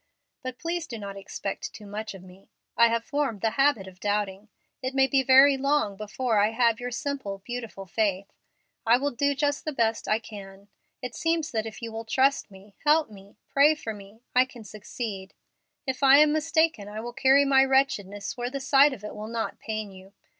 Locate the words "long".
5.57-5.95